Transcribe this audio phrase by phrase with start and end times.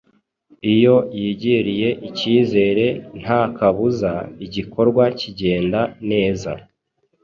[0.73, 2.85] iyo yigiriye icyizere
[3.21, 4.11] nta kabuza
[4.45, 6.51] igikorwa kigenda neza.